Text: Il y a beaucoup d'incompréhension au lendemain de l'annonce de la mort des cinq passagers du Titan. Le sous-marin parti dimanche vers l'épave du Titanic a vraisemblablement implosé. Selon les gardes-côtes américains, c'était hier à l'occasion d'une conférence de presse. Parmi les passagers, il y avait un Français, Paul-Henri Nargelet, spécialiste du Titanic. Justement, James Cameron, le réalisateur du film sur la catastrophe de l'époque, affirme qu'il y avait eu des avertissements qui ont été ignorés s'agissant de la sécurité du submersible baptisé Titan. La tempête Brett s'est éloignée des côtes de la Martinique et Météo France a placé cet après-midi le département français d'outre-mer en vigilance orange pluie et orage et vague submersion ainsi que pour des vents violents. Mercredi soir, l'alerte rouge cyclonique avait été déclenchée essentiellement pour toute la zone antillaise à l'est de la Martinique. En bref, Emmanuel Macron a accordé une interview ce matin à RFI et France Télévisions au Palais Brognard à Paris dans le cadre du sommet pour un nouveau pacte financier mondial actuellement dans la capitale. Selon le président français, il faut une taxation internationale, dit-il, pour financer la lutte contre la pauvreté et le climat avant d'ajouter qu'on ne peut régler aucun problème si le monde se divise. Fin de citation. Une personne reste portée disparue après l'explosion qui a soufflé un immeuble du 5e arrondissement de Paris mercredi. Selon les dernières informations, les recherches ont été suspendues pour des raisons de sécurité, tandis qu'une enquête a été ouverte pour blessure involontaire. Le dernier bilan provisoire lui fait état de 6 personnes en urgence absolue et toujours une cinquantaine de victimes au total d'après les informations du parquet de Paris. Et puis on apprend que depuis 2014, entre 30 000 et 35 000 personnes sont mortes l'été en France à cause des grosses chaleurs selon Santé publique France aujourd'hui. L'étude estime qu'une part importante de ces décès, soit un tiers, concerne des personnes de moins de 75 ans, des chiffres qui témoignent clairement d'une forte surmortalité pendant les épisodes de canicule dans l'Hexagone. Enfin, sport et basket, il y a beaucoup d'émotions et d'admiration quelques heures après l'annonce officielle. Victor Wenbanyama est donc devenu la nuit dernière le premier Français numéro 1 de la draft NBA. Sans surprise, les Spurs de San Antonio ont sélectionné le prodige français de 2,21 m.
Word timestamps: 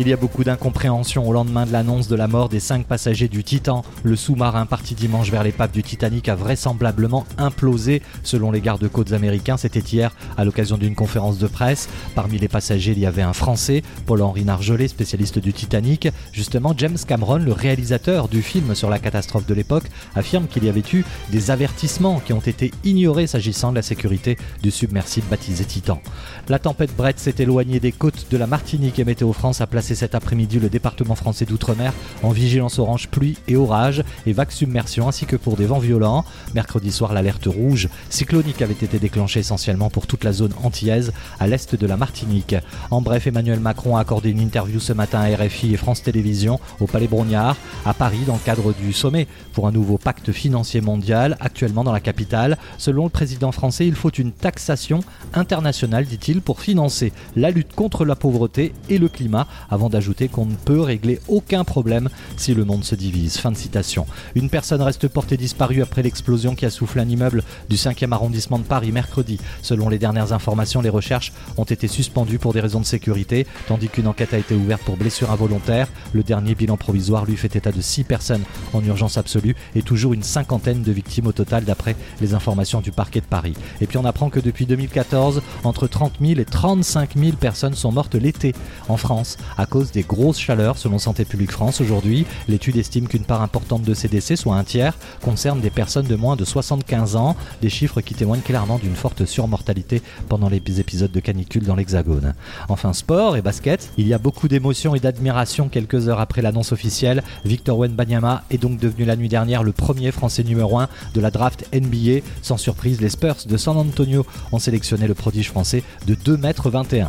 Il 0.00 0.08
y 0.08 0.14
a 0.14 0.16
beaucoup 0.16 0.44
d'incompréhension 0.44 1.28
au 1.28 1.32
lendemain 1.34 1.66
de 1.66 1.72
l'annonce 1.72 2.08
de 2.08 2.16
la 2.16 2.26
mort 2.26 2.48
des 2.48 2.58
cinq 2.58 2.86
passagers 2.86 3.28
du 3.28 3.44
Titan. 3.44 3.84
Le 4.02 4.16
sous-marin 4.16 4.64
parti 4.64 4.94
dimanche 4.94 5.30
vers 5.30 5.44
l'épave 5.44 5.72
du 5.72 5.82
Titanic 5.82 6.30
a 6.30 6.34
vraisemblablement 6.34 7.26
implosé. 7.36 8.00
Selon 8.22 8.50
les 8.50 8.62
gardes-côtes 8.62 9.12
américains, 9.12 9.58
c'était 9.58 9.80
hier 9.80 10.16
à 10.38 10.46
l'occasion 10.46 10.78
d'une 10.78 10.94
conférence 10.94 11.36
de 11.36 11.46
presse. 11.46 11.90
Parmi 12.14 12.38
les 12.38 12.48
passagers, 12.48 12.92
il 12.92 12.98
y 12.98 13.04
avait 13.04 13.20
un 13.20 13.34
Français, 13.34 13.82
Paul-Henri 14.06 14.46
Nargelet, 14.46 14.88
spécialiste 14.88 15.38
du 15.38 15.52
Titanic. 15.52 16.08
Justement, 16.32 16.72
James 16.78 16.96
Cameron, 17.06 17.36
le 17.36 17.52
réalisateur 17.52 18.28
du 18.28 18.40
film 18.40 18.74
sur 18.74 18.88
la 18.88 19.00
catastrophe 19.00 19.44
de 19.44 19.52
l'époque, 19.52 19.84
affirme 20.14 20.46
qu'il 20.46 20.64
y 20.64 20.70
avait 20.70 20.82
eu 20.94 21.04
des 21.30 21.50
avertissements 21.50 22.20
qui 22.20 22.32
ont 22.32 22.40
été 22.40 22.70
ignorés 22.84 23.26
s'agissant 23.26 23.70
de 23.70 23.76
la 23.76 23.82
sécurité 23.82 24.38
du 24.62 24.70
submersible 24.70 25.26
baptisé 25.30 25.66
Titan. 25.66 26.00
La 26.48 26.58
tempête 26.58 26.96
Brett 26.96 27.18
s'est 27.18 27.34
éloignée 27.38 27.80
des 27.80 27.92
côtes 27.92 28.28
de 28.30 28.38
la 28.38 28.46
Martinique 28.46 28.98
et 28.98 29.04
Météo 29.04 29.34
France 29.34 29.60
a 29.60 29.66
placé 29.66 29.89
cet 29.94 30.14
après-midi 30.14 30.58
le 30.58 30.68
département 30.68 31.14
français 31.14 31.44
d'outre-mer 31.44 31.92
en 32.22 32.30
vigilance 32.30 32.78
orange 32.78 33.08
pluie 33.08 33.38
et 33.48 33.56
orage 33.56 34.02
et 34.26 34.32
vague 34.32 34.50
submersion 34.50 35.08
ainsi 35.08 35.26
que 35.26 35.36
pour 35.36 35.56
des 35.56 35.66
vents 35.66 35.78
violents. 35.78 36.24
Mercredi 36.54 36.92
soir, 36.92 37.12
l'alerte 37.12 37.46
rouge 37.46 37.88
cyclonique 38.08 38.62
avait 38.62 38.72
été 38.72 38.98
déclenchée 38.98 39.40
essentiellement 39.40 39.90
pour 39.90 40.06
toute 40.06 40.24
la 40.24 40.32
zone 40.32 40.52
antillaise 40.62 41.12
à 41.38 41.46
l'est 41.46 41.74
de 41.74 41.86
la 41.86 41.96
Martinique. 41.96 42.56
En 42.90 43.00
bref, 43.00 43.26
Emmanuel 43.26 43.60
Macron 43.60 43.96
a 43.96 44.00
accordé 44.00 44.30
une 44.30 44.40
interview 44.40 44.80
ce 44.80 44.92
matin 44.92 45.20
à 45.20 45.36
RFI 45.36 45.74
et 45.74 45.76
France 45.76 46.02
Télévisions 46.02 46.60
au 46.80 46.86
Palais 46.86 47.08
Brognard 47.08 47.56
à 47.84 47.94
Paris 47.94 48.20
dans 48.26 48.34
le 48.34 48.40
cadre 48.40 48.72
du 48.72 48.92
sommet 48.92 49.26
pour 49.52 49.66
un 49.66 49.72
nouveau 49.72 49.98
pacte 49.98 50.32
financier 50.32 50.80
mondial 50.80 51.36
actuellement 51.40 51.84
dans 51.84 51.92
la 51.92 52.00
capitale. 52.00 52.58
Selon 52.78 53.04
le 53.04 53.10
président 53.10 53.52
français, 53.52 53.86
il 53.86 53.94
faut 53.94 54.10
une 54.10 54.32
taxation 54.32 55.00
internationale, 55.34 56.04
dit-il, 56.04 56.42
pour 56.42 56.60
financer 56.60 57.12
la 57.36 57.50
lutte 57.50 57.74
contre 57.74 58.04
la 58.04 58.16
pauvreté 58.16 58.72
et 58.88 58.98
le 58.98 59.08
climat 59.08 59.46
avant 59.70 59.79
d'ajouter 59.88 60.28
qu'on 60.28 60.46
ne 60.46 60.54
peut 60.54 60.80
régler 60.80 61.20
aucun 61.28 61.64
problème 61.64 62.08
si 62.36 62.54
le 62.54 62.64
monde 62.64 62.84
se 62.84 62.94
divise. 62.94 63.38
Fin 63.38 63.52
de 63.52 63.56
citation. 63.56 64.06
Une 64.34 64.50
personne 64.50 64.82
reste 64.82 65.08
portée 65.08 65.36
disparue 65.36 65.82
après 65.82 66.02
l'explosion 66.02 66.54
qui 66.54 66.66
a 66.66 66.70
soufflé 66.70 67.00
un 67.00 67.08
immeuble 67.08 67.42
du 67.68 67.76
5e 67.76 68.12
arrondissement 68.12 68.58
de 68.58 68.64
Paris 68.64 68.92
mercredi. 68.92 69.38
Selon 69.62 69.88
les 69.88 69.98
dernières 69.98 70.32
informations, 70.32 70.80
les 70.80 70.88
recherches 70.88 71.32
ont 71.56 71.64
été 71.64 71.88
suspendues 71.88 72.38
pour 72.38 72.52
des 72.52 72.60
raisons 72.60 72.80
de 72.80 72.86
sécurité, 72.86 73.46
tandis 73.68 73.88
qu'une 73.88 74.06
enquête 74.06 74.34
a 74.34 74.38
été 74.38 74.54
ouverte 74.54 74.82
pour 74.82 74.96
blessure 74.96 75.30
involontaire. 75.30 75.88
Le 76.12 76.22
dernier 76.22 76.54
bilan 76.54 76.76
provisoire 76.76 77.24
lui 77.24 77.36
fait 77.36 77.56
état 77.56 77.72
de 77.72 77.80
6 77.80 78.04
personnes 78.04 78.42
en 78.72 78.84
urgence 78.84 79.16
absolue 79.16 79.56
et 79.74 79.82
toujours 79.82 80.14
une 80.14 80.22
cinquantaine 80.22 80.82
de 80.82 80.92
victimes 80.92 81.26
au 81.26 81.32
total 81.32 81.64
d'après 81.64 81.96
les 82.20 82.34
informations 82.34 82.80
du 82.80 82.92
parquet 82.92 83.20
de 83.20 83.26
Paris. 83.26 83.54
Et 83.80 83.86
puis 83.86 83.98
on 83.98 84.04
apprend 84.04 84.30
que 84.30 84.40
depuis 84.40 84.66
2014, 84.66 85.42
entre 85.64 85.86
30 85.86 86.14
000 86.20 86.40
et 86.40 86.44
35 86.44 87.16
000 87.16 87.32
personnes 87.36 87.74
sont 87.74 87.92
mortes 87.92 88.14
l'été 88.14 88.54
en 88.88 88.96
France 88.96 89.36
à 89.60 89.66
cause 89.66 89.92
des 89.92 90.02
grosses 90.02 90.38
chaleurs 90.38 90.78
selon 90.78 90.98
Santé 90.98 91.26
publique 91.26 91.52
France 91.52 91.82
aujourd'hui. 91.82 92.24
L'étude 92.48 92.78
estime 92.78 93.06
qu'une 93.06 93.24
part 93.24 93.42
importante 93.42 93.82
de 93.82 93.92
ces 93.92 94.08
décès, 94.08 94.34
soit 94.34 94.56
un 94.56 94.64
tiers, 94.64 94.96
concerne 95.20 95.60
des 95.60 95.68
personnes 95.68 96.06
de 96.06 96.16
moins 96.16 96.34
de 96.34 96.46
75 96.46 97.16
ans, 97.16 97.36
des 97.60 97.68
chiffres 97.68 98.00
qui 98.00 98.14
témoignent 98.14 98.40
clairement 98.40 98.78
d'une 98.78 98.94
forte 98.94 99.26
surmortalité 99.26 100.00
pendant 100.28 100.48
les 100.48 100.62
épisodes 100.80 101.12
de 101.12 101.20
canicule 101.20 101.64
dans 101.64 101.76
l'Hexagone. 101.76 102.34
Enfin, 102.70 102.94
sport 102.94 103.36
et 103.36 103.42
basket, 103.42 103.90
il 103.98 104.08
y 104.08 104.14
a 104.14 104.18
beaucoup 104.18 104.48
d'émotions 104.48 104.94
et 104.94 105.00
d'admiration 105.00 105.68
quelques 105.68 106.08
heures 106.08 106.20
après 106.20 106.40
l'annonce 106.40 106.72
officielle. 106.72 107.22
Victor 107.44 107.76
Wenbanyama 107.78 108.44
est 108.50 108.58
donc 108.58 108.78
devenu 108.78 109.04
la 109.04 109.16
nuit 109.16 109.28
dernière 109.28 109.62
le 109.62 109.72
premier 109.72 110.10
Français 110.10 110.42
numéro 110.42 110.78
1 110.78 110.88
de 111.14 111.20
la 111.20 111.30
draft 111.30 111.68
NBA. 111.74 112.20
Sans 112.40 112.56
surprise, 112.56 113.02
les 113.02 113.10
Spurs 113.10 113.36
de 113.46 113.56
San 113.58 113.76
Antonio 113.76 114.24
ont 114.52 114.58
sélectionné 114.58 115.06
le 115.06 115.14
prodige 115.14 115.50
français 115.50 115.82
de 116.06 116.14
2,21 116.14 116.96
m. 116.96 117.08